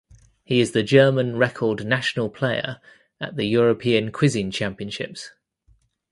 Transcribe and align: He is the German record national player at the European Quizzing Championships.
He 0.43 0.59
is 0.61 0.71
the 0.71 0.81
German 0.81 1.37
record 1.37 1.85
national 1.85 2.31
player 2.31 2.81
at 3.19 3.35
the 3.35 3.45
European 3.45 4.11
Quizzing 4.11 4.49
Championships. 4.49 5.29